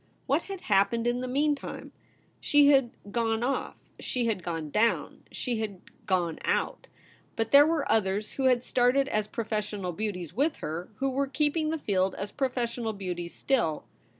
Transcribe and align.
What 0.25 0.41
had 0.49 0.61
happened 0.61 1.05
in 1.05 1.21
the 1.21 1.27
meantime? 1.27 1.91
She 2.39 2.69
had' 2.69 2.89
gone 3.11 3.43
off;' 3.43 3.75
she 3.99 4.25
had 4.25 4.41
gone 4.41 4.71
down; 4.71 5.21
she 5.31 5.59
had 5.59 5.79
gone 6.07 6.39
out. 6.43 6.87
But 7.35 7.51
there 7.51 7.67
were 7.67 7.85
others 7.87 8.31
who 8.33 8.45
had 8.45 8.63
started 8.63 9.07
as 9.09 9.27
professional 9.27 9.91
beauties 9.91 10.33
with 10.33 10.55
her, 10.55 10.89
who 10.95 11.11
were 11.11 11.27
keeping 11.27 11.69
the 11.69 11.77
field 11.77 12.15
as 12.15 12.31
professional 12.31 12.93
beauties 12.93 13.35
still. 13.35 13.85